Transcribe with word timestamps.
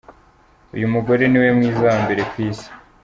Uyu 0.75 0.91
mugore 0.93 1.23
niwe 1.27 1.49
mwiza 1.57 1.81
wa 1.87 1.95
mbere 2.03 2.21
ku 2.29 2.35
isi. 2.47 2.69